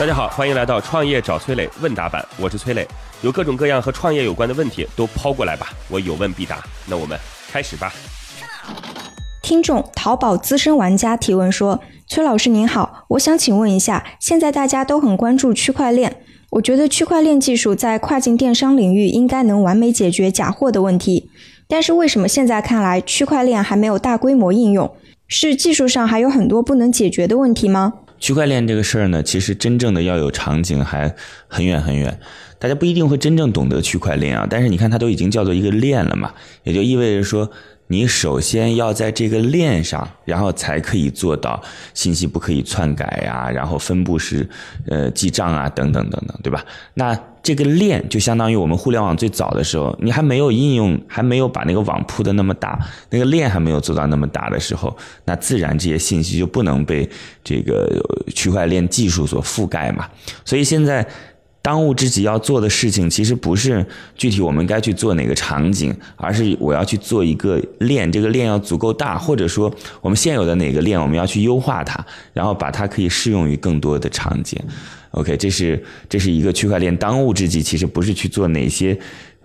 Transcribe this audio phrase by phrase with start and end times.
[0.00, 2.88] 大家好，欢迎来到创业找崔磊问答版，我是崔磊，
[3.20, 6.64] 有各种各样和创业有关的问题都抛过来吧，我有问必答。
[6.86, 7.18] 那我们
[7.50, 7.92] 开始吧。
[9.42, 11.78] 听众淘宝资深玩家提问说
[12.08, 16.16] ：“崔老师您好，我想请问一下，现在大家都很关注区块链，
[16.52, 21.28] 我觉得区块链技术在跨境电商领域应该能完美解决假货的问题，
[21.68, 24.90] 但是为什么现在看来区块链还没有大规模应用？
[25.28, 31.12] 是技术上还有很多不能解决的问题吗？”区块链这个事儿呢，其实真正的要有场景还
[31.48, 32.20] 很远很远，
[32.60, 34.46] 大家不一定会真正懂得区块链啊。
[34.48, 37.50] 但是你看，它都已经叫做一个链了嘛，也就意味着说。
[37.92, 41.60] 你首先要在这个链上，然后才可以做到
[41.92, 44.48] 信息不可以篡改呀，然后分布式
[44.86, 46.64] 呃记账啊，等等等等，对吧？
[46.94, 52.78] 那这个链就相当于我们互联网最早的时候，你还没有应用，还没有把那个网铺的那么大，
[53.10, 57.08] 那个链还没有做到那么大的时候，那自然这些信息就不能被
[57.42, 57.88] 这个
[58.34, 60.08] 区块链技术所覆盖嘛。
[60.44, 61.06] 所以现在。
[61.62, 63.84] 当务之急要做的事情，其实不是
[64.16, 74.58] 具体我们该去做哪个场景，而是我要去做一个链，这个链要足够大，或者说我们现有的哪个链，我们要去优化它，然后把它可以适用于更多的场景。
[75.10, 78.98] OK，这是这是一个区块链当务之急，其实不是去做哪些。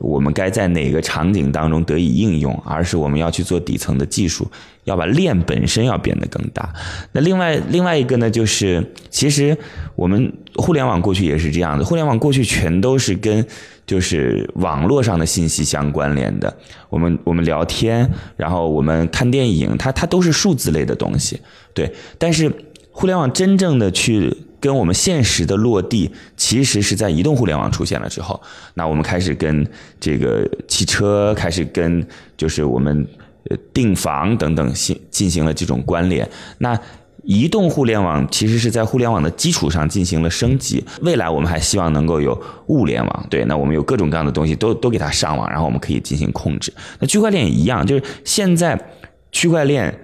[0.00, 4.46] 我们该在哪个场景当中得以应用，而是我们要去做底层的技术，
[4.84, 6.72] 要把链本身要变得更大。
[7.12, 9.56] 那另外另外一个呢，就是其实
[9.96, 13.44] 我们互联网过去也是这样的，互联网过去全都是跟
[13.86, 16.54] 就是网络上的信息相关联的。
[16.90, 21.40] 我们我们聊天，然后我们看电影，它它都是数字类的东西，
[21.74, 21.92] 对。
[22.18, 22.52] 但是
[22.92, 24.36] 互联网真正的去。
[24.60, 28.40] 跟我们现实的落地，其实是在移动互联网出现了之后，
[28.74, 29.66] 那我们开始跟
[30.00, 32.06] 这个汽车开始跟
[32.36, 33.06] 就是我们
[33.50, 36.28] 呃订房等等进进行了这种关联。
[36.58, 36.78] 那
[37.24, 40.82] 移动互联网其实是在互联网的基础上进行了升级。
[41.02, 46.72] 未来我们还希望能够有物联网，对，那我们有各种各样的东西都都给它上网，然后我们可以进行控制。
[47.00, 48.80] 那区块链也一样，就是现在
[49.30, 49.94] 区块链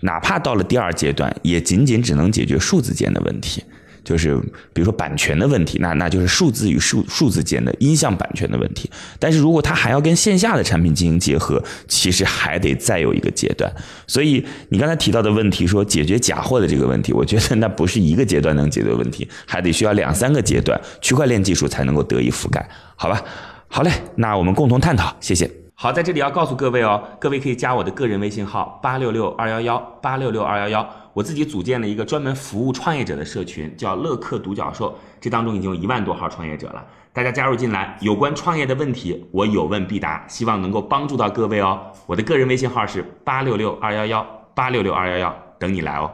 [0.00, 3.64] 哪怕到了第二阶段，也仅仅只能解决数字间的问题。
[4.04, 4.36] 就是
[4.72, 8.90] 比如说版权的问题，那那就是数字与数数字间的音像版权的问题。
[9.18, 13.72] 但是如果它还要跟线下的产品进行结合，其实还得再有一个阶段。
[14.06, 22.68] 所以你刚才提到的问题，说解决假货的这个问题，我觉得那不是一个阶段能解决的问题，还得需要两三个阶段，区块链技术才能够得以覆盖。
[22.96, 23.22] 好吧，
[23.68, 25.63] 好嘞，那我们共同探讨，谢谢。
[25.84, 30.88] 好，在这里要告诉各位哦，各位可以加我的个人微信号八六六二幺幺八六六二幺幺。
[31.12, 36.82] 我自己组建了一个专门服务创业者的社群，叫乐客独角兽，这当中已经有一万多号创业者了。
[37.12, 41.78] 大家加入进来，有关创业的问题，我有问必答，希望能够帮助到各位哦。
[42.06, 46.10] 我的个人微信号是八六六二幺幺八六六二幺幺，等你来哦。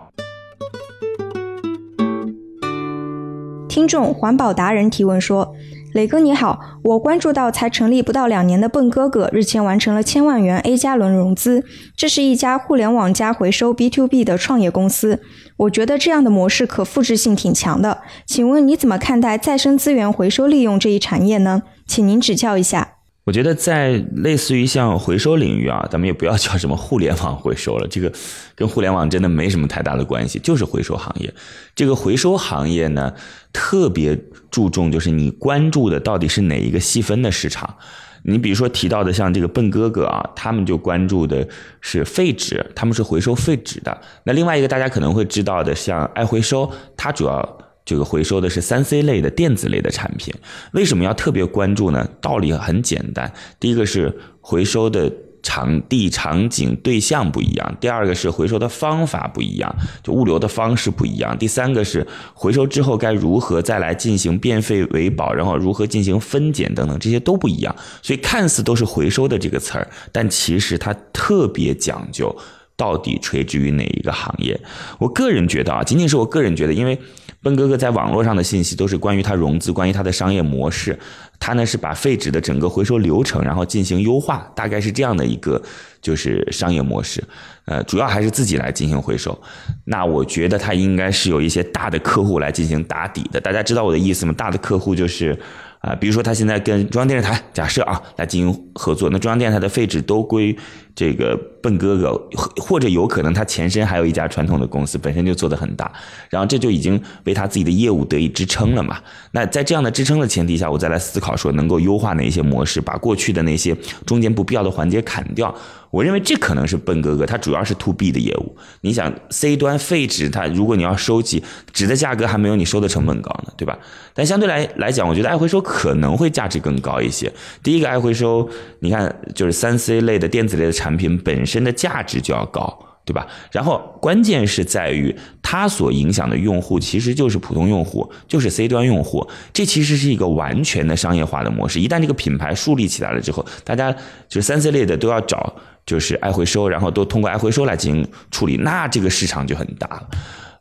[3.69, 5.55] 听众环保达人提问说。
[5.93, 11.65] 磊哥你好，我关注到才成立不到两年的笨哥哥日前完成了千万元 A 加轮融资，
[11.97, 15.21] 这是一家互联网加回收 B to B 的创业公司。
[15.57, 21.63] 我觉得这样的模式可复制性挺强的，请问你怎么看待再生资源回收利用这一产业呢？
[21.87, 23.00] 请您指教一下。
[23.25, 28.11] 我觉得在类似于像回收领域啊，咱们也不要叫什么互联网回收了，这个
[28.55, 31.33] 跟互联网真的没什么太大的关系，就是回收行业。
[31.75, 33.13] 这个回收行业呢，
[33.53, 34.19] 特别
[34.51, 37.77] 注重就是你关注的到底是哪一个细分的市场。
[38.23, 41.47] 你比如说提到的像这个笨哥哥啊，他们就关注的
[41.81, 44.01] 是废纸，他们是回收废纸的。
[44.25, 47.59] 那另外一个大家可能会知道的，像爱回收，它主要。
[47.85, 50.33] 这个回收的是三 C 类的电子类的产品，
[50.73, 52.09] 为什么要特别关注呢？
[52.21, 59.75] 道理很简单，第一个是回收的场地、场景、对象不一样；第二个是回收的方法不一样，
[60.05, 67.75] 就物流的方式不一样；第三个是回收之后该如何再来进行变废为宝，然后如何进行分拣等等，这些都不一样。
[68.03, 72.37] 所以看似都是回收的这个词儿，但其实它特别讲究
[72.77, 74.61] 到底垂直于哪一个行业。
[74.99, 77.01] 我个人觉得啊，仅仅是我个人觉得，因为。
[77.43, 80.99] 奔哥哥在网络上的信息都是关于他融资，关于他的商业模式。
[81.39, 85.61] 他呢是把废纸的整个回收流程，然后进行优化，大概是这样的一个
[86.03, 87.25] 就是商业模式。
[87.65, 89.39] 呃，主要还是自己来进行回收。
[89.85, 93.41] 那我觉得他应该是有一些大的客户来进行打底的。
[93.41, 94.35] 大家知道我的意思吗？
[94.37, 95.39] 大的客户就是
[95.81, 100.57] 啊，比如说他现在跟中央电视台，假设啊来进行合作，那中央电视台的废纸都归。
[100.93, 102.29] 这个笨哥哥，
[102.61, 105.91] 或者有可能他前身还有一家传统的公司，本身就做得很大，
[106.29, 108.99] 然后这就已经为他自己的业务得以支撑了嘛。
[109.31, 113.75] 那在这样的支撑的前提下，我再来思考说能够优化哪一些模式，把过去的那些
[114.05, 115.55] 中间不必要的环节砍掉。
[115.91, 118.57] 我认为这可能是笨哥哥，它主要是 to B 的业务。
[118.83, 121.43] 你想 C 端废纸，它如果你要收集
[121.73, 123.79] 纸的价格还没有你收的成本高呢，对吧？
[124.15, 127.33] 但相对来来讲，我觉得爱回收可能会价值更高一些。
[127.63, 128.49] 第一个，爱回收，
[128.81, 132.90] 你看就是三 C 类的电子类的产品本身的价值就要高。
[133.11, 133.27] 对吧？
[133.51, 135.13] 然后关键是在于
[135.43, 139.29] 它所影响的用户其实就是普通用户，就是 C 端用户。
[139.53, 141.81] 这其实是一个完全的商业化的模式。
[141.81, 143.91] 一旦这个品牌树立起来了之后，大家
[144.29, 150.09] 就是三 C 类的都要找就是爱回收，然后都通过爱回收来进行处理，那这个市场就很大了。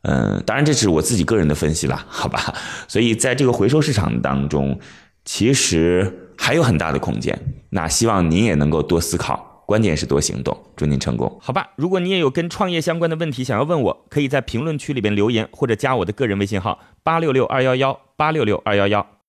[0.02, 2.52] 嗯，当然这是我自己个人的分析了，好吧？
[2.88, 4.76] 所以在这个回收市场当中，
[5.24, 7.38] 其实还有很大的空间。
[7.68, 9.49] 那希望您也能够多思考。
[9.70, 11.70] 关键是多行动，祝您成功，好吧？
[11.76, 19.06] 如果你也有跟创业相关的问题想要问我，可以在评论区里边留言，或者加我的个人微信号八六六二幺幺八六六二幺幺。